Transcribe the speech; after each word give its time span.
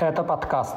Это 0.00 0.22
подкаст. 0.22 0.76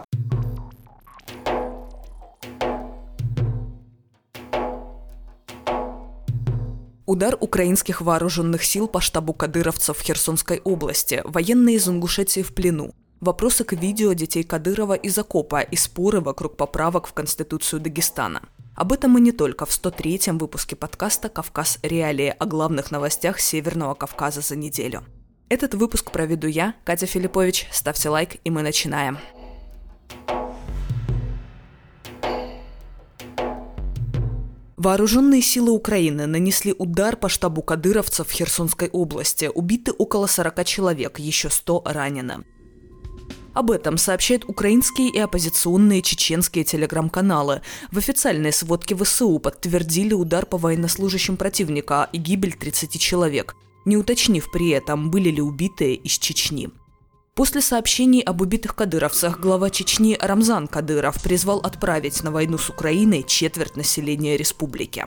Удар 7.05 7.37
украинских 7.39 8.01
вооруженных 8.01 8.63
сил 8.63 8.87
по 8.87 8.99
штабу 8.99 9.33
кадыровцев 9.33 9.97
в 9.97 10.01
Херсонской 10.01 10.59
области, 10.63 11.21
военные 11.23 11.75
из 11.75 11.87
Ингушетии 11.87 12.41
в 12.41 12.55
плену, 12.55 12.95
вопросы 13.19 13.63
к 13.63 13.73
видео 13.73 14.13
детей 14.13 14.43
Кадырова 14.43 14.95
из 14.95 15.15
окопа 15.19 15.61
и 15.61 15.75
споры 15.75 16.19
вокруг 16.21 16.57
поправок 16.57 17.05
в 17.05 17.13
Конституцию 17.13 17.79
Дагестана. 17.79 18.41
Об 18.75 18.91
этом 18.91 19.15
и 19.19 19.21
не 19.21 19.33
только 19.33 19.67
в 19.67 19.69
103-м 19.69 20.39
выпуске 20.39 20.75
подкаста 20.75 21.29
«Кавказ. 21.29 21.77
Реалии» 21.83 22.33
о 22.39 22.45
главных 22.47 22.89
новостях 22.89 23.39
Северного 23.39 23.93
Кавказа 23.93 24.41
за 24.41 24.55
неделю. 24.55 25.03
Этот 25.51 25.73
выпуск 25.73 26.11
проведу 26.11 26.47
я, 26.47 26.75
Катя 26.85 27.05
Филиппович. 27.05 27.67
Ставьте 27.73 28.07
лайк, 28.07 28.37
и 28.45 28.49
мы 28.49 28.61
начинаем. 28.61 29.17
Вооруженные 34.77 35.41
силы 35.41 35.71
Украины 35.71 36.25
нанесли 36.25 36.73
удар 36.77 37.17
по 37.17 37.27
штабу 37.27 37.63
кадыровцев 37.63 38.29
в 38.29 38.31
Херсонской 38.31 38.87
области. 38.93 39.51
Убиты 39.53 39.91
около 39.91 40.27
40 40.27 40.63
человек, 40.63 41.19
еще 41.19 41.49
100 41.49 41.81
ранены. 41.85 42.45
Об 43.53 43.71
этом 43.71 43.97
сообщают 43.97 44.45
украинские 44.47 45.09
и 45.09 45.19
оппозиционные 45.19 46.01
чеченские 46.01 46.63
телеграм-каналы. 46.63 47.61
В 47.91 47.97
официальной 47.97 48.53
сводке 48.53 48.95
ВСУ 48.95 49.37
подтвердили 49.39 50.13
удар 50.13 50.45
по 50.45 50.57
военнослужащим 50.57 51.35
противника 51.35 52.07
и 52.13 52.17
гибель 52.19 52.53
30 52.53 52.97
человек, 53.01 53.57
не 53.85 53.97
уточнив 53.97 54.49
при 54.51 54.69
этом, 54.69 55.11
были 55.11 55.29
ли 55.29 55.41
убитые 55.41 55.95
из 55.95 56.13
Чечни. 56.17 56.69
После 57.33 57.61
сообщений 57.61 58.21
об 58.21 58.41
убитых 58.41 58.75
кадыровцах 58.75 59.39
глава 59.39 59.69
Чечни 59.69 60.17
Рамзан 60.19 60.67
Кадыров 60.67 61.21
призвал 61.23 61.59
отправить 61.59 62.23
на 62.23 62.31
войну 62.31 62.57
с 62.57 62.69
Украиной 62.69 63.23
четверть 63.23 63.77
населения 63.77 64.35
республики. 64.37 65.05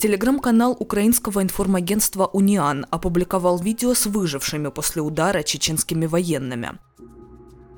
Телеграм-канал 0.00 0.74
украинского 0.78 1.42
информагентства 1.42 2.24
«Униан» 2.26 2.86
опубликовал 2.90 3.58
видео 3.58 3.92
с 3.92 4.06
выжившими 4.06 4.68
после 4.68 5.02
удара 5.02 5.42
чеченскими 5.42 6.06
военными. 6.06 6.78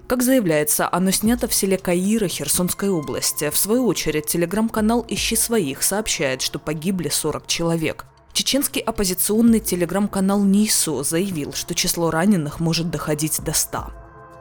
Как 0.06 0.22
заявляется, 0.22 0.88
оно 0.92 1.10
снято 1.10 1.48
в 1.48 1.54
селе 1.54 1.76
Каира 1.76 2.28
Херсонской 2.28 2.90
области. 2.90 3.50
В 3.50 3.56
свою 3.56 3.86
очередь, 3.86 4.26
телеграм-канал 4.26 5.04
«Ищи 5.08 5.34
своих» 5.34 5.82
сообщает, 5.82 6.42
что 6.42 6.60
погибли 6.60 7.08
40 7.08 7.46
человек. 7.48 8.06
Чеченский 8.32 8.80
оппозиционный 8.80 9.60
телеграм-канал 9.60 10.42
НИСО 10.42 11.02
заявил, 11.02 11.52
что 11.52 11.74
число 11.74 12.10
раненых 12.10 12.60
может 12.60 12.90
доходить 12.90 13.40
до 13.42 13.52
100. 13.52 13.92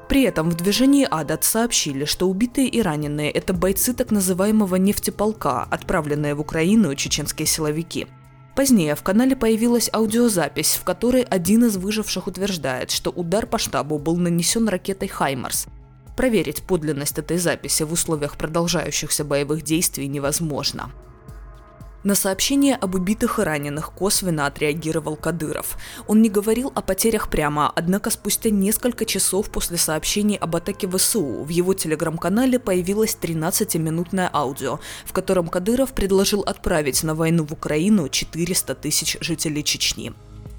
При 0.08 0.24
этом 0.24 0.50
в 0.50 0.56
движении 0.56 1.08
«Адат» 1.10 1.44
сообщили, 1.44 2.06
что 2.06 2.30
убитые 2.30 2.68
и 2.68 2.82
раненые– 2.82 3.32
это 3.32 3.54
бойцы 3.54 3.94
так 3.94 4.12
называемого 4.12 4.76
нефтеполка, 4.76 5.64
отправленные 5.64 6.36
в 6.36 6.42
Украину 6.42 6.96
чеченские 6.96 7.46
силовики– 7.46 8.08
Позднее 8.56 8.96
в 8.96 9.02
канале 9.04 9.36
появилась 9.36 9.90
аудиозапись, 9.94 10.76
в 10.76 10.84
которой 10.84 11.22
один 11.22 11.66
из 11.66 11.78
выживших 11.78 12.28
утверждает, 12.28 12.92
что 12.92 13.10
удар 13.10 13.48
по 13.48 13.58
штабу 13.58 13.98
был 13.98 14.18
нанесен 14.18 14.68
ракетой 14.68 15.08
«Хаймарс». 15.08 15.68
Проверить 16.18 16.62
подлинность 16.64 17.18
этой 17.18 17.38
записи 17.38 17.84
в 17.84 17.94
условиях 17.94 18.38
продолжающихся 18.38 19.24
боевых 19.24 19.64
действий 19.64 20.08
невозможно. 20.08 20.92
На 22.04 22.16
сообщение 22.16 22.76
об 22.76 22.96
убитых 22.96 23.38
и 23.38 23.44
раненых 23.44 23.92
косвенно 23.92 24.48
отреагировал 24.48 25.16
Кадыров. 25.16 25.78
Он 26.08 26.24
не 26.24 26.30
говорил 26.30 26.72
о 26.74 26.82
потерях 26.82 27.30
прямо, 27.30 27.72
однако 27.76 28.10
спустя 28.10 28.50
несколько 28.50 29.06
часов 29.06 29.52
после 29.52 29.78
сообщений 29.78 30.36
об 30.36 30.56
атаке 30.56 30.88
ВСУ 30.90 31.44
в 31.44 31.50
его 31.50 31.76
телеграм-канале 31.76 32.58
появилось 32.58 33.16
13-минутное 33.22 34.32
аудио, 34.34 34.80
в 35.06 35.14
котором 35.14 35.48
Кадыров 35.48 35.94
предложил 35.94 36.42
отправить 36.42 37.04
на 37.04 37.14
войну 37.14 37.46
в 37.46 37.54
Украину 37.54 38.10
400 38.10 38.74
тысяч 38.74 39.18
жителей 39.22 39.64
Чечни. 39.64 40.12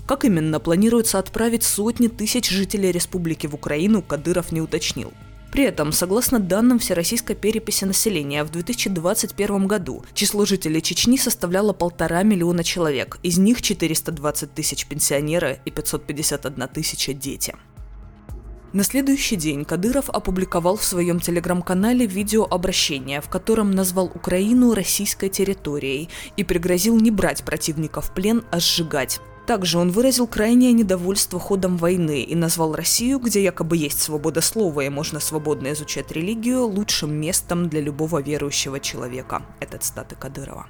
Как 0.06 0.24
именно 0.24 0.60
планируется 0.60 1.18
отправить 1.18 1.64
сотни 1.64 2.06
тысяч 2.06 2.50
жителей 2.50 2.92
республики 2.92 3.48
в 3.48 3.54
Украину, 3.54 4.00
Кадыров 4.00 4.52
не 4.52 4.60
уточнил. 4.60 5.12
При 5.52 5.64
этом, 5.64 5.92
согласно 5.92 6.40
данным 6.40 6.78
Всероссийской 6.78 7.36
переписи 7.36 7.84
населения, 7.84 8.42
в 8.42 8.50
2021 8.50 9.66
году 9.66 10.02
число 10.14 10.46
жителей 10.46 10.80
Чечни 10.80 11.18
составляло 11.18 11.74
полтора 11.74 12.22
миллиона 12.22 12.64
человек, 12.64 13.18
из 13.22 13.36
них 13.36 13.60
420 13.60 14.54
тысяч 14.54 14.86
пенсионеры 14.86 15.60
и 15.66 15.70
551 15.70 16.68
тысяча 16.68 17.12
дети. 17.12 17.54
На 18.72 18.82
следующий 18.82 19.36
день 19.36 19.66
Кадыров 19.66 20.08
опубликовал 20.08 20.78
в 20.78 20.84
своем 20.84 21.20
телеграм-канале 21.20 22.06
видеообращение, 22.06 23.20
в 23.20 23.28
котором 23.28 23.72
назвал 23.72 24.06
Украину 24.06 24.72
российской 24.72 25.28
территорией 25.28 26.08
и 26.38 26.44
пригрозил 26.44 26.98
не 26.98 27.10
брать 27.10 27.44
противника 27.44 28.00
в 28.00 28.14
плен, 28.14 28.42
а 28.50 28.58
сжигать. 28.58 29.20
Также 29.46 29.78
он 29.78 29.90
выразил 29.90 30.26
крайнее 30.28 30.72
недовольство 30.72 31.40
ходом 31.40 31.76
войны 31.76 32.22
и 32.22 32.34
назвал 32.34 32.74
Россию, 32.74 33.18
где 33.18 33.42
якобы 33.42 33.76
есть 33.76 34.00
свобода 34.00 34.40
слова 34.40 34.82
и 34.82 34.88
можно 34.88 35.18
свободно 35.18 35.72
изучать 35.72 36.12
религию, 36.12 36.64
лучшим 36.64 37.12
местом 37.12 37.68
для 37.68 37.80
любого 37.80 38.22
верующего 38.22 38.78
человека. 38.78 39.42
Это 39.58 39.78
цитаты 39.78 40.14
Кадырова. 40.14 40.66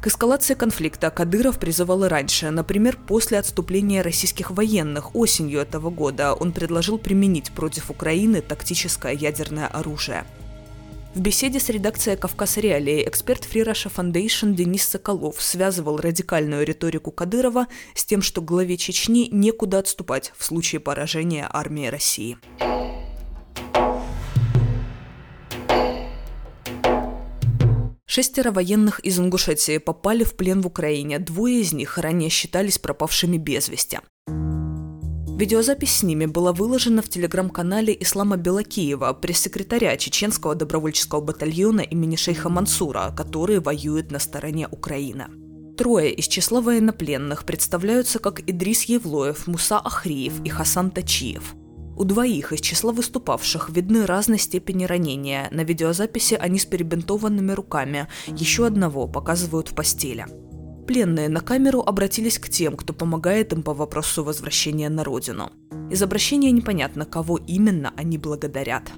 К 0.00 0.06
эскалации 0.06 0.54
конфликта 0.54 1.10
Кадыров 1.10 1.58
призывал 1.58 2.04
и 2.04 2.08
раньше. 2.08 2.50
Например, 2.50 2.98
после 3.06 3.38
отступления 3.38 4.02
российских 4.02 4.50
военных 4.50 5.14
осенью 5.14 5.60
этого 5.60 5.90
года 5.90 6.32
он 6.32 6.52
предложил 6.52 6.98
применить 6.98 7.52
против 7.52 7.90
Украины 7.90 8.40
тактическое 8.40 9.12
ядерное 9.12 9.66
оружие– 9.66 10.24
в 11.14 11.20
беседе 11.20 11.60
с 11.60 11.68
редакцией 11.68 12.16
«Кавказ 12.16 12.56
Реалии» 12.56 13.06
эксперт 13.06 13.42
Free 13.42 13.66
Russia 13.66 14.54
Денис 14.54 14.88
Соколов 14.88 15.42
связывал 15.42 15.98
радикальную 15.98 16.64
риторику 16.64 17.10
Кадырова 17.10 17.66
с 17.94 18.04
тем, 18.04 18.22
что 18.22 18.40
главе 18.40 18.78
Чечни 18.78 19.28
некуда 19.30 19.78
отступать 19.78 20.32
в 20.36 20.44
случае 20.44 20.80
поражения 20.80 21.46
армии 21.50 21.86
России. 21.86 22.38
Шестеро 28.06 28.50
военных 28.50 29.00
из 29.00 29.18
Ингушетии 29.18 29.78
попали 29.78 30.24
в 30.24 30.34
плен 30.34 30.60
в 30.60 30.66
Украине, 30.66 31.18
двое 31.18 31.60
из 31.60 31.72
них 31.72 31.96
ранее 31.98 32.28
считались 32.28 32.78
пропавшими 32.78 33.38
без 33.38 33.68
вести. 33.68 34.00
Видеозапись 35.42 35.96
с 35.96 36.02
ними 36.04 36.26
была 36.26 36.52
выложена 36.52 37.02
в 37.02 37.08
телеграм-канале 37.08 37.96
Ислама 37.98 38.36
Белакиева, 38.36 39.12
пресс-секретаря 39.12 39.96
чеченского 39.96 40.54
добровольческого 40.54 41.20
батальона 41.20 41.80
имени 41.80 42.14
шейха 42.14 42.48
Мансура, 42.48 43.12
который 43.16 43.58
воюет 43.58 44.12
на 44.12 44.20
стороне 44.20 44.68
Украины. 44.70 45.26
Трое 45.76 46.12
из 46.12 46.28
числа 46.28 46.60
военнопленных 46.60 47.44
представляются 47.44 48.20
как 48.20 48.48
Идрис 48.48 48.84
Евлоев, 48.84 49.48
Муса 49.48 49.80
Ахриев 49.80 50.34
и 50.44 50.48
Хасан 50.48 50.92
Тачиев. 50.92 51.56
У 51.96 52.04
двоих 52.04 52.52
из 52.52 52.60
числа 52.60 52.92
выступавших 52.92 53.68
видны 53.68 54.06
разной 54.06 54.38
степени 54.38 54.84
ранения. 54.84 55.48
На 55.50 55.64
видеозаписи 55.64 56.34
они 56.34 56.60
с 56.60 56.66
перебинтованными 56.66 57.50
руками. 57.50 58.06
Еще 58.28 58.64
одного 58.64 59.08
показывают 59.08 59.70
в 59.70 59.74
постели. 59.74 60.24
Пленные 60.86 61.28
на 61.28 61.40
камеру 61.40 61.80
обратились 61.80 62.38
к 62.38 62.48
тем, 62.48 62.76
кто 62.76 62.92
помогает 62.92 63.52
им 63.52 63.62
по 63.62 63.72
вопросу 63.72 64.24
возвращения 64.24 64.88
на 64.88 65.04
родину. 65.04 65.52
Из 65.90 66.02
обращения 66.02 66.50
непонятно, 66.50 67.04
кого 67.04 67.38
именно 67.38 67.92
они 67.96 68.18
благодарят. 68.18 68.92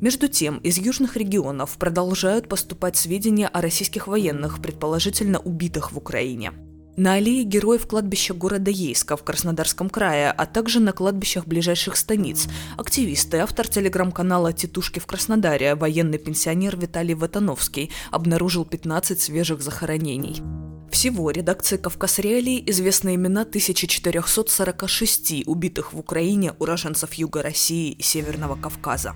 Между 0.00 0.28
тем, 0.28 0.58
из 0.58 0.78
южных 0.78 1.16
регионов 1.16 1.76
продолжают 1.78 2.48
поступать 2.48 2.96
сведения 2.96 3.46
о 3.46 3.60
российских 3.60 4.06
военных, 4.06 4.62
предположительно 4.62 5.38
убитых 5.38 5.92
в 5.92 5.98
Украине. 5.98 6.52
На 6.96 7.14
аллее 7.14 7.44
героев 7.44 7.86
кладбища 7.86 8.34
города 8.34 8.70
Ейска 8.70 9.16
в 9.16 9.22
Краснодарском 9.22 9.88
крае, 9.88 10.30
а 10.30 10.46
также 10.46 10.80
на 10.80 10.92
кладбищах 10.92 11.46
ближайших 11.46 11.96
станиц. 11.96 12.48
Активисты, 12.76 13.38
автор 13.38 13.68
телеграм-канала 13.68 14.52
«Титушки 14.52 14.98
в 14.98 15.06
Краснодаре», 15.06 15.76
военный 15.76 16.18
пенсионер 16.18 16.76
Виталий 16.76 17.14
Ватановский, 17.14 17.90
обнаружил 18.10 18.64
15 18.64 19.20
свежих 19.20 19.62
захоронений. 19.62 20.42
Всего 20.90 21.30
редакции 21.30 21.76
«Кавказ 21.76 22.18
Реалии» 22.18 22.62
известны 22.66 23.14
имена 23.14 23.42
1446 23.42 25.44
убитых 25.46 25.92
в 25.92 25.98
Украине 25.98 26.52
уроженцев 26.58 27.14
Юга 27.14 27.42
России 27.42 27.92
и 27.92 28.02
Северного 28.02 28.56
Кавказа. 28.56 29.14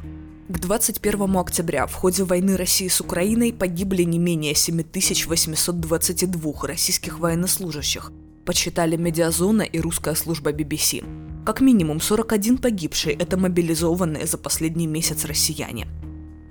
К 0.49 0.61
21 0.61 1.37
октября 1.37 1.87
в 1.87 1.95
ходе 1.95 2.25
войны 2.25 2.57
России 2.57 2.89
с 2.89 3.01
Украиной 3.01 3.53
погибли 3.53 4.03
не 4.03 4.19
менее 4.19 4.55
7822 4.55 6.53
российских 6.63 7.19
военнослужащих, 7.19 8.13
подсчитали 8.45 8.97
Медиазона 8.97 9.63
и 9.63 9.81
русская 9.81 10.15
служба 10.15 10.53
BBC. 10.53 11.05
Как 11.47 11.61
минимум 11.61 12.01
41 12.01 12.59
погибший– 12.59 13.15
это 13.19 13.37
мобилизованные 13.37 14.27
за 14.27 14.39
последний 14.39 14.87
месяц 14.87 15.25
россияне– 15.25 15.87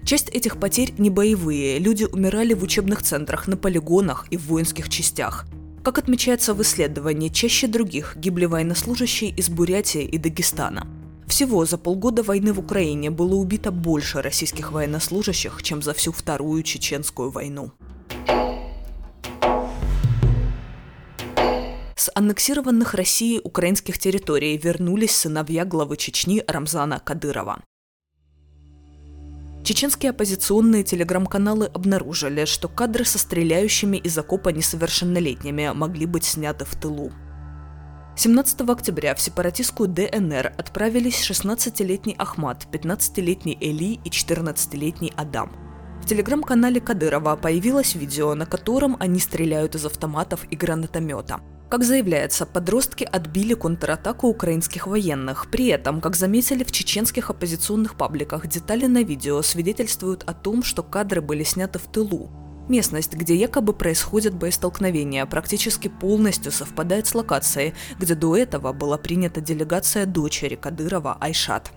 Часть 0.06 0.30
этих 0.30 0.60
потерь 0.60 0.94
не 0.98 1.10
боевые, 1.10 1.80
люди 1.80 2.04
умирали 2.04 2.54
в 2.54 2.62
учебных 2.62 3.04
центрах, 3.04 3.48
на 3.48 3.56
полигонах 3.56 4.28
и 4.32 4.38
в 4.38 4.48
воинских 4.48 4.90
частях. 4.90 5.46
Как 5.82 5.98
отмечается 5.98 6.54
в 6.54 6.62
исследовании, 6.62 7.30
чаще 7.30 7.68
других 7.68 8.18
гибли 8.18 8.46
военнослужащие 8.46 9.32
из 9.32 9.50
Бурятии 9.50 10.04
и 10.04 10.18
Дагестана. 10.18 10.88
Всего 11.34 11.66
за 11.66 11.80
полгода 11.80 12.22
войны 12.22 12.54
в 12.54 12.60
Украине 12.60 13.10
было 13.10 13.34
убито 13.34 13.72
больше 13.72 14.22
российских 14.22 14.72
военнослужащих, 14.72 15.64
чем 15.64 15.82
за 15.82 15.96
всю 15.96 16.12
Вторую 16.12 16.62
Чеченскую 16.62 17.32
войну. 17.32 17.72
С 21.96 22.12
аннексированных 22.14 22.94
Россией 22.94 23.42
украинских 23.44 23.98
территорий 23.98 24.56
вернулись 24.58 25.16
сыновья 25.16 25.66
главы 25.66 25.98
Чечни 25.98 26.44
Рамзана 26.48 27.00
Кадырова. 27.00 27.64
Чеченские 29.64 30.12
оппозиционные 30.12 30.84
телеграм-каналы 30.84 31.66
обнаружили, 31.66 32.46
что 32.46 32.68
кадры 32.68 33.06
со 33.06 33.18
стреляющими 33.18 33.98
из 33.98 34.16
окопа 34.20 34.50
несовершеннолетними 34.50 35.72
могли 35.74 36.06
быть 36.06 36.26
сняты 36.26 36.66
в 36.66 36.76
тылу. 36.76 37.12
17 38.16 38.62
октября 38.70 39.16
в 39.16 39.22
сепаратистскую 39.22 39.90
ДНР 39.90 40.54
отправились 40.58 41.30
16-летний 41.30 42.16
Ахмат, 42.20 42.68
15-летний 42.72 43.58
Эли 43.60 44.00
и 44.04 44.10
14-летний 44.10 45.12
Адам. 45.16 45.52
В 46.02 46.06
телеграм-канале 46.06 46.80
Кадырова 46.80 47.36
появилось 47.36 47.96
видео, 47.96 48.36
на 48.36 48.46
котором 48.46 48.98
они 49.00 49.20
стреляют 49.20 49.76
из 49.76 49.86
автоматов 49.86 50.46
и 50.52 50.56
гранатомета– 50.56 51.42
как 51.74 51.84
заявляется, 51.84 52.46
подростки 52.46 53.04
отбили 53.04 53.56
контратаку 53.56 54.28
украинских 54.28 54.86
военных. 54.86 55.50
При 55.50 55.70
этом, 55.70 56.02
как 56.02 56.16
заметили 56.16 56.64
в 56.64 56.72
чеченских 56.72 57.32
оппозиционных 57.32 57.96
пабликах, 57.96 58.46
детали 58.46 58.86
на 58.86 59.02
видео 59.02 59.42
свидетельствуют 59.42 60.22
о 60.28 60.36
том, 60.36 60.62
что 60.62 60.84
кадры 60.84 61.20
были 61.20 61.42
сняты 61.42 61.80
в 61.80 61.92
тылу. 61.92 62.30
Местность, 62.70 63.14
где 63.14 63.36
якобы 63.36 63.74
происходят 63.74 64.34
боестолкновения, 64.34 65.26
практически 65.26 65.90
полностью 65.90 66.52
совпадает 66.52 67.08
с 67.08 67.16
локацией, 67.16 67.74
где 68.00 68.16
до 68.16 68.38
этого 68.38 68.72
была 68.72 68.98
принята 68.98 69.42
делегация 69.42 70.06
дочери 70.06 70.56
Кадырова 70.56 71.18
Айшат. 71.20 71.72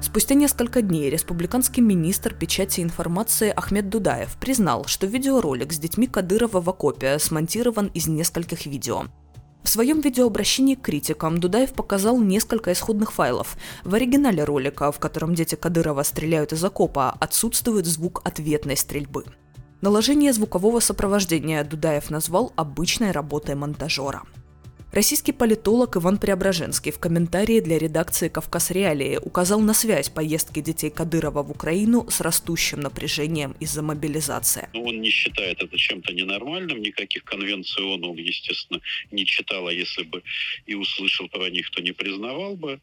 Спустя 0.00 0.34
несколько 0.34 0.82
дней 0.82 1.08
республиканский 1.10 1.82
министр 1.82 2.34
печати 2.34 2.80
информации 2.80 3.52
Ахмед 3.54 3.88
Дудаев 3.88 4.36
признал, 4.36 4.84
что 4.84 5.06
видеоролик 5.06 5.72
с 5.72 5.78
детьми 5.78 6.06
Кадырова 6.06 6.60
в 6.60 6.68
окопе 6.68 7.18
смонтирован 7.18 7.86
из 7.94 8.06
нескольких 8.06 8.66
видео. 8.66 9.04
В 9.62 9.68
своем 9.68 10.00
видеообращении 10.00 10.74
к 10.74 10.82
критикам 10.82 11.38
Дудаев 11.38 11.72
показал 11.72 12.20
несколько 12.20 12.72
исходных 12.72 13.12
файлов. 13.12 13.56
В 13.84 13.94
оригинале 13.94 14.44
ролика, 14.44 14.92
в 14.92 14.98
котором 14.98 15.34
дети 15.34 15.54
Кадырова 15.54 16.02
стреляют 16.02 16.52
из 16.52 16.62
окопа, 16.62 17.16
отсутствует 17.18 17.86
звук 17.86 18.20
ответной 18.24 18.76
стрельбы. 18.76 19.24
Наложение 19.82 20.32
звукового 20.32 20.80
сопровождения 20.80 21.62
Дудаев 21.62 22.08
назвал 22.08 22.52
обычной 22.56 23.10
работой 23.10 23.54
монтажера. 23.54 24.22
Российский 24.90 25.32
политолог 25.32 25.98
Иван 25.98 26.16
Преображенский 26.16 26.90
в 26.90 26.98
комментарии 26.98 27.60
для 27.60 27.78
редакции 27.78 28.30
«Кавказ 28.30 28.70
Реалии» 28.70 29.18
указал 29.18 29.60
на 29.60 29.74
связь 29.74 30.08
поездки 30.08 30.60
детей 30.60 30.88
Кадырова 30.88 31.42
в 31.42 31.50
Украину 31.50 32.08
с 32.08 32.22
растущим 32.22 32.80
напряжением 32.80 33.54
из-за 33.60 33.82
мобилизации. 33.82 34.70
Ну, 34.72 34.84
он 34.84 35.02
не 35.02 35.10
считает 35.10 35.62
это 35.62 35.76
чем-то 35.76 36.14
ненормальным, 36.14 36.80
никаких 36.80 37.24
конвенций 37.24 37.84
ООН 37.84 38.04
он, 38.04 38.16
естественно, 38.16 38.80
не 39.10 39.26
читал, 39.26 39.66
а 39.66 39.72
если 39.72 40.04
бы 40.04 40.22
и 40.64 40.74
услышал 40.74 41.28
про 41.28 41.50
них, 41.50 41.70
то 41.70 41.82
не 41.82 41.92
признавал 41.92 42.56
бы. 42.56 42.80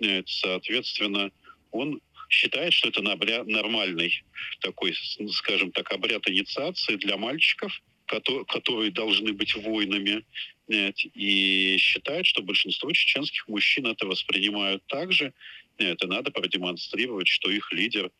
Э, 0.00 0.22
соответственно, 0.26 1.30
он 1.70 2.00
считает, 2.32 2.72
что 2.72 2.88
это 2.88 3.02
нормальный 3.02 4.24
такой, 4.60 4.94
скажем 5.32 5.70
так, 5.70 5.92
обряд 5.92 6.28
инициации 6.28 6.96
для 6.96 7.16
мальчиков, 7.16 7.80
которые 8.06 8.90
должны 8.90 9.32
быть 9.32 9.54
воинами, 9.54 10.24
и 10.68 11.76
считает, 11.78 12.26
что 12.26 12.42
большинство 12.42 12.90
чеченских 12.92 13.46
мужчин 13.48 13.86
это 13.86 14.06
воспринимают 14.06 14.82
так 14.86 15.12
же. 15.12 15.34
Это 15.76 16.06
надо 16.06 16.30
продемонстрировать, 16.30 17.28
что 17.28 17.50
их 17.50 17.72
лидер 17.72 18.10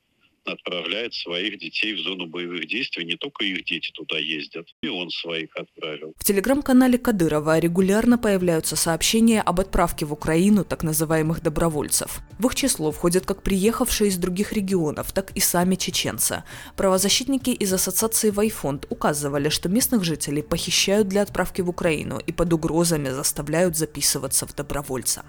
отправляет 0.44 1.14
своих 1.14 1.58
детей 1.58 1.94
в 1.94 2.00
зону 2.00 2.26
боевых 2.26 2.66
действий. 2.66 3.04
Не 3.04 3.16
только 3.16 3.44
их 3.44 3.64
дети 3.64 3.90
туда 3.92 4.18
ездят, 4.18 4.66
и 4.82 4.88
он 4.88 5.10
своих 5.10 5.54
отправил. 5.56 6.14
В 6.16 6.24
телеграм-канале 6.24 6.98
Кадырова 6.98 7.58
регулярно 7.58 8.18
появляются 8.18 8.76
сообщения 8.76 9.40
об 9.40 9.60
отправке 9.60 10.04
в 10.06 10.12
Украину 10.12 10.64
так 10.64 10.82
называемых 10.82 11.42
добровольцев. 11.42 12.20
В 12.38 12.46
их 12.46 12.54
число 12.54 12.92
входят 12.92 13.26
как 13.26 13.42
приехавшие 13.42 14.08
из 14.08 14.16
других 14.16 14.52
регионов, 14.52 15.12
так 15.12 15.30
и 15.32 15.40
сами 15.40 15.76
чеченцы. 15.76 16.44
Правозащитники 16.76 17.50
из 17.50 17.72
ассоциации 17.72 18.30
Вайфонд 18.30 18.86
указывали, 18.90 19.48
что 19.48 19.68
местных 19.68 20.04
жителей 20.04 20.42
похищают 20.42 21.08
для 21.08 21.22
отправки 21.22 21.60
в 21.62 21.68
Украину 21.68 22.18
и 22.18 22.32
под 22.32 22.52
угрозами 22.52 23.10
заставляют 23.10 23.76
записываться 23.76 24.46
в 24.46 24.54
добровольца. 24.54 25.24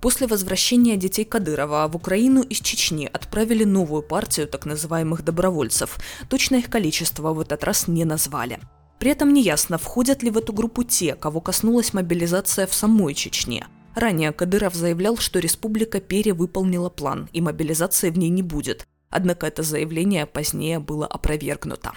После 0.00 0.26
возвращения 0.26 0.96
детей 0.96 1.24
Кадырова 1.24 1.88
в 1.88 1.96
Украину 1.96 2.42
из 2.42 2.60
Чечни 2.60 3.08
отправили 3.12 3.64
новую 3.64 4.02
партию 4.02 4.46
так 4.46 4.66
называемых 4.66 5.24
добровольцев. 5.24 5.98
Точное 6.28 6.60
их 6.60 6.70
количество 6.70 7.32
в 7.32 7.40
этот 7.40 7.64
раз 7.64 7.88
не 7.88 8.04
назвали. 8.04 8.58
При 8.98 9.10
этом 9.10 9.32
неясно, 9.32 9.78
входят 9.78 10.22
ли 10.22 10.30
в 10.30 10.38
эту 10.38 10.52
группу 10.52 10.82
те, 10.82 11.14
кого 11.14 11.40
коснулась 11.40 11.92
мобилизация 11.92 12.66
в 12.66 12.74
самой 12.74 13.14
Чечне. 13.14 13.66
Ранее 13.94 14.32
Кадыров 14.32 14.74
заявлял, 14.74 15.16
что 15.16 15.38
республика 15.38 16.00
перевыполнила 16.00 16.90
план 16.90 17.28
и 17.32 17.40
мобилизации 17.40 18.10
в 18.10 18.18
ней 18.18 18.28
не 18.28 18.42
будет. 18.42 18.86
Однако 19.08 19.46
это 19.46 19.62
заявление 19.62 20.26
позднее 20.26 20.78
было 20.78 21.06
опровергнуто. 21.06 21.92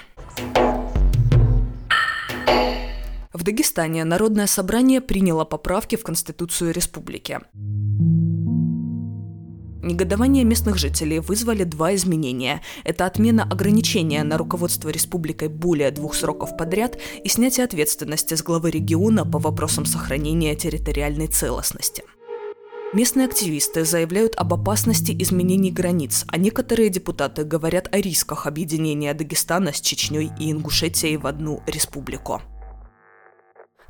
В 3.32 3.44
Дагестане 3.44 4.06
Народное 4.06 4.48
собрание 4.48 5.02
приняло 5.02 5.46
поправки 5.46 5.96
в 5.96 6.02
Конституцию 6.02 6.74
республики. 6.74 7.40
Негодование 9.84 10.44
местных 10.44 10.80
жителей 10.80 11.20
вызвали 11.20 11.64
два 11.64 11.94
изменения. 11.94 12.64
Это 12.84 13.06
отмена 13.06 13.44
ограничения 13.44 14.24
на 14.24 14.40
руководство 14.40 14.90
республикой 14.90 15.48
более 15.48 15.92
двух 15.92 16.16
сроков 16.16 16.58
подряд 16.58 16.98
и 17.24 17.30
снятие 17.30 17.66
ответственности 17.66 18.34
с 18.34 18.42
главы 18.42 18.72
региона 18.72 19.28
по 19.28 19.38
вопросам 19.38 19.86
сохранения 19.86 20.56
территориальной 20.56 21.28
целостности. 21.28 22.04
Местные 22.94 23.28
активисты 23.28 23.86
заявляют 23.86 24.34
об 24.38 24.56
опасности 24.56 25.16
изменений 25.20 25.70
границ, 25.70 26.26
а 26.30 26.38
некоторые 26.38 26.90
депутаты 26.90 27.44
говорят 27.44 27.94
о 27.94 28.02
рисках 28.02 28.48
объединения 28.48 29.14
Дагестана 29.14 29.72
с 29.72 29.80
Чечней 29.80 30.32
и 30.40 30.52
Ингушетией 30.52 31.18
в 31.18 31.28
одну 31.28 31.62
республику. 31.68 32.42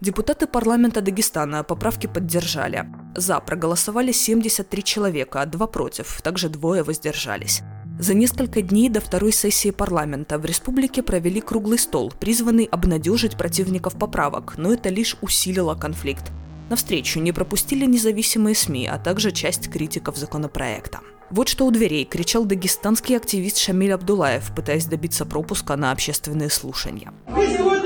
Депутаты 0.02 0.48
парламента 0.48 1.02
Дагестана 1.02 1.64
поправки 1.64 2.08
поддержали. 2.08 2.86
За 3.16 3.42
проголосовали 3.42 4.14
73 4.14 4.84
человека, 4.84 5.46
два 5.46 5.68
против, 5.68 6.22
также 6.22 6.48
двое 6.48 6.84
воздержались. 6.84 7.62
За 8.00 8.14
несколько 8.14 8.62
дней 8.62 8.88
до 8.88 9.02
второй 9.02 9.34
сессии 9.34 9.72
парламента 9.72 10.38
в 10.38 10.46
республике 10.46 11.04
провели 11.04 11.42
круглый 11.42 11.78
стол, 11.78 12.14
призванный 12.18 12.64
обнадежить 12.64 13.38
противников 13.38 13.96
поправок, 13.96 14.54
но 14.58 14.72
это 14.72 14.88
лишь 14.88 15.18
усилило 15.22 15.76
конфликт. 15.76 16.32
На 16.70 16.78
встречу 16.78 17.20
не 17.20 17.34
пропустили 17.34 17.86
независимые 17.86 18.56
СМИ, 18.56 18.88
а 18.88 19.00
также 19.00 19.32
часть 19.34 19.70
критиков 19.70 20.16
законопроекта. 20.16 21.02
Вот 21.30 21.50
что 21.50 21.66
у 21.66 21.72
дверей 21.72 22.06
кричал 22.06 22.46
дагестанский 22.46 23.18
активист 23.18 23.58
Шамиль 23.58 23.92
Абдулаев, 23.92 24.50
пытаясь 24.56 24.86
добиться 24.86 25.26
пропуска 25.26 25.76
на 25.76 25.92
общественные 25.92 26.50
слушания. 26.50 27.12
Вы 27.28 27.48
сегодня 27.48 27.79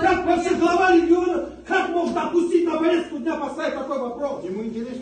как 0.00 0.26
вообще 0.26 0.54
глава 0.54 0.92
региона, 0.92 1.50
как 1.66 1.90
мог 1.90 2.12
допустить 2.12 2.64
на 2.64 2.78
повестку 2.78 3.18
дня 3.18 3.36
поставить 3.36 3.74
такой 3.74 3.98
вопрос? 3.98 4.44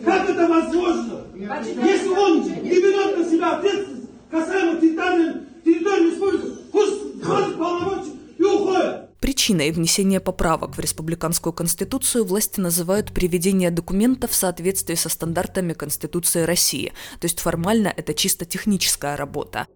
Как 0.03 0.29
это 0.29 0.47
возможно? 0.47 1.21
Если 1.35 2.09
он 2.09 2.41
не 2.41 2.81
берет 2.81 3.17
на 3.17 3.25
себя 3.25 3.57
ответственность 3.57 4.09
касаемо 4.31 4.79
территории, 4.81 5.33
территории 5.63 6.11
республики, 6.11 6.47
пусть 6.71 7.23
сходит 7.23 7.57
полномочия 7.57 8.11
и 8.37 8.43
уходит. 8.43 9.01
Причиной 9.19 9.71
внесения 9.71 10.19
поправок 10.19 10.75
в 10.77 10.79
республиканскую 10.79 11.51
конституцию 11.53 12.25
власти 12.25 12.59
называют 12.59 13.11
приведение 13.11 13.71
документов 13.71 14.31
в 14.31 14.35
соответствии 14.35 14.95
со 14.95 15.09
стандартами 15.09 15.73
Конституции 15.73 16.41
России, 16.41 16.93
то 17.19 17.25
есть 17.25 17.39
формально 17.39 17.91
это 17.95 18.13
чисто 18.13 18.45
техническая 18.45 19.15
работа. 19.15 19.67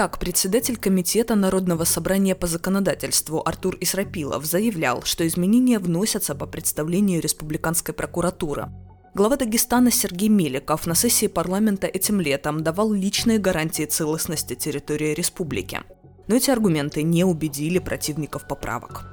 Так, 0.00 0.18
председатель 0.18 0.78
Комитета 0.78 1.34
Народного 1.34 1.84
собрания 1.84 2.34
по 2.34 2.46
законодательству 2.46 3.42
Артур 3.44 3.76
Исрапилов 3.80 4.46
заявлял, 4.46 5.02
что 5.02 5.26
изменения 5.26 5.78
вносятся 5.78 6.34
по 6.34 6.46
представлению 6.46 7.20
Республиканской 7.20 7.92
прокуратуры. 7.92 8.70
Глава 9.12 9.36
Дагестана 9.36 9.90
Сергей 9.90 10.30
Меликов 10.30 10.86
на 10.86 10.94
сессии 10.94 11.26
парламента 11.26 11.86
этим 11.86 12.18
летом 12.18 12.62
давал 12.62 12.94
личные 12.94 13.38
гарантии 13.38 13.82
целостности 13.84 14.54
территории 14.54 15.12
республики. 15.12 15.82
Но 16.28 16.36
эти 16.36 16.50
аргументы 16.50 17.02
не 17.02 17.24
убедили 17.24 17.78
противников 17.78 18.48
поправок. 18.48 19.04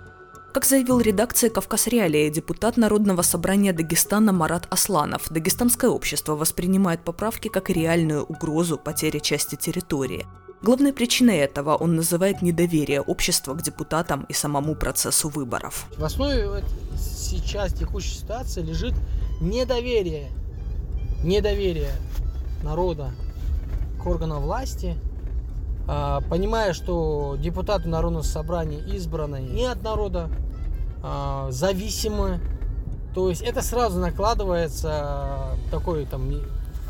Как 0.53 0.63
заявил 0.63 1.01
редакция 1.01 1.49
«Кавказ 1.49 1.87
Реалии», 1.87 2.29
депутат 2.29 2.77
Народного 2.77 3.23
собрания 3.23 3.73
Дагестана 3.73 4.31
Марат 4.31 4.67
Асланов, 4.69 5.29
дагестанское 5.29 5.89
общество 5.89 6.37
воспринимает 6.37 7.03
поправки 7.03 7.49
как 7.49 7.69
реальную 7.69 8.23
угрозу 8.23 8.77
потери 8.77 9.19
части 9.19 9.55
территории. 9.55 10.25
Главной 10.61 10.91
причиной 10.91 11.37
этого 11.37 11.75
он 11.75 11.95
называет 11.95 12.41
недоверие 12.41 13.01
общества 13.01 13.53
к 13.53 13.61
депутатам 13.61 14.25
и 14.27 14.33
самому 14.33 14.75
процессу 14.75 15.29
выборов. 15.29 15.85
В 15.97 16.03
основе 16.03 16.63
сейчас 16.97 17.73
текущей 17.73 18.15
ситуации 18.15 18.63
лежит 18.63 18.95
недоверие, 19.39 20.31
недоверие 21.23 21.91
народа 22.63 23.11
к 24.01 24.05
органам 24.07 24.41
власти, 24.41 24.95
а, 25.87 26.21
понимая, 26.21 26.73
что 26.73 27.37
депутаты 27.39 27.87
Народного 27.87 28.23
собрания 28.23 28.79
избраны 28.79 29.41
не 29.41 29.65
от 29.65 29.83
народа, 29.83 30.29
а, 31.03 31.51
зависимы. 31.51 32.39
То 33.13 33.29
есть 33.29 33.41
это 33.43 33.61
сразу 33.61 33.99
накладывается 33.99 35.55
такой 35.71 36.05
там 36.05 36.31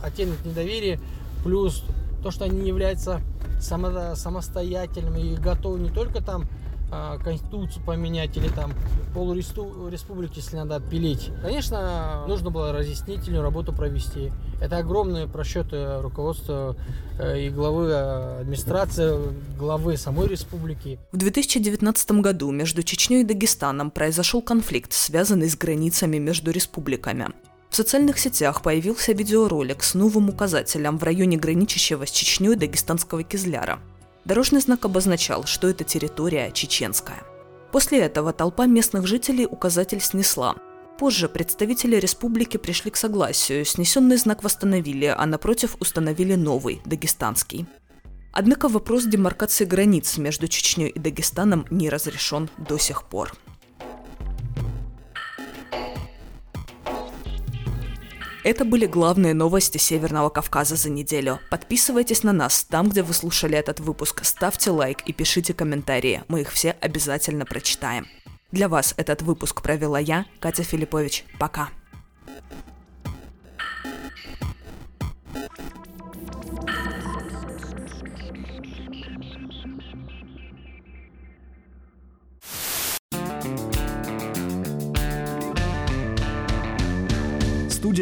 оттенок 0.01 0.37
недоверия, 0.45 0.99
плюс 1.43 1.83
то, 2.27 2.31
что 2.31 2.43
они 2.43 2.67
являются 2.67 3.21
само, 3.57 4.13
самостоятельными 4.15 5.21
и 5.21 5.35
готовы 5.37 5.79
не 5.79 5.89
только 5.89 6.21
там 6.21 6.43
а, 6.91 7.17
конституцию 7.19 7.85
поменять 7.85 8.35
или 8.35 8.49
там 8.49 8.73
полуреспублики, 9.13 10.39
если 10.39 10.57
надо 10.57 10.75
отпилить. 10.75 11.31
Конечно, 11.41 12.25
нужно 12.27 12.49
было 12.49 12.73
разъяснительную 12.73 13.43
работу 13.43 13.71
провести. 13.71 14.33
Это 14.59 14.79
огромные 14.79 15.25
просчеты 15.25 16.01
руководства 16.01 16.75
э, 17.17 17.45
и 17.45 17.49
главы 17.49 17.91
э, 17.91 18.41
администрации, 18.41 19.17
главы 19.57 19.95
самой 19.95 20.27
республики. 20.27 20.99
В 21.13 21.17
2019 21.17 22.11
году 22.11 22.51
между 22.51 22.83
Чечней 22.83 23.21
и 23.21 23.23
Дагестаном 23.23 23.89
произошел 23.89 24.41
конфликт, 24.41 24.91
связанный 24.91 25.49
с 25.49 25.55
границами 25.55 26.17
между 26.17 26.51
республиками. 26.51 27.29
В 27.69 27.75
социальных 27.75 28.19
сетях 28.19 28.61
появился 28.61 29.13
видеоролик 29.13 29.83
с 29.83 29.93
новым 29.93 30.29
указателем 30.29 30.97
в 30.97 31.03
районе 31.03 31.37
граничащего 31.37 32.05
с 32.05 32.11
Чечней 32.11 32.55
Дагестанского 32.55 33.23
Кизляра– 33.23 33.79
Дорожный 34.27 34.59
знак 34.59 34.83
обозначал, 34.83 35.45
что 35.45 35.69
это 35.69 35.85
территория 35.85 36.51
чеченская. 36.51 37.23
После 37.71 37.99
этого 37.99 38.33
толпа 38.33 38.65
местных 38.65 39.07
жителей 39.07 39.45
указатель 39.45 40.01
снесла. 40.01 40.57
Позже 40.99 41.29
представители 41.29 41.95
республики 41.95 42.57
пришли 42.57 42.91
к 42.91 42.97
согласию, 42.97 43.63
снесенный 43.63 44.17
знак 44.17 44.43
восстановили, 44.43 45.05
а 45.05 45.25
напротив 45.25 45.77
установили 45.79 46.35
новый, 46.35 46.81
дагестанский. 46.83 47.67
Однако 48.33 48.67
вопрос 48.67 49.05
демаркации 49.05 49.63
границ 49.63 50.17
между 50.17 50.49
Чечней 50.49 50.89
и 50.89 50.99
Дагестаном 50.99 51.65
не 51.69 51.89
разрешен 51.89 52.49
до 52.57 52.77
сих 52.77 53.03
пор. 53.03 53.33
Это 58.49 58.63
были 58.63 58.85
главные 58.85 59.33
новости 59.33 59.77
Северного 59.77 60.29
Кавказа 60.29 60.77
за 60.77 60.89
неделю. 60.89 61.41
Подписывайтесь 61.49 62.23
на 62.23 62.31
нас 62.31 62.63
там, 62.63 62.87
где 62.87 63.03
вы 63.03 63.13
слушали 63.13 63.57
этот 63.57 63.81
выпуск, 63.81 64.23
ставьте 64.23 64.71
лайк 64.71 65.01
и 65.05 65.11
пишите 65.11 65.53
комментарии. 65.53 66.23
Мы 66.29 66.39
их 66.39 66.53
все 66.53 66.71
обязательно 66.79 67.45
прочитаем. 67.45 68.07
Для 68.53 68.69
вас 68.69 68.93
этот 68.95 69.21
выпуск 69.21 69.61
провела 69.61 69.99
я, 69.99 70.27
Катя 70.39 70.63
Филиппович. 70.63 71.25
Пока. 71.37 71.71